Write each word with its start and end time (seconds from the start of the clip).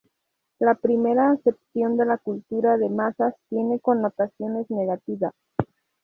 La 0.57 0.73
primera 0.73 1.29
acepción 1.29 1.95
de 1.95 2.07
la 2.07 2.17
cultura 2.17 2.75
de 2.75 2.89
masas 2.89 3.35
tiene 3.51 3.79
connotaciones 3.79 4.67
negativas. 4.71 5.31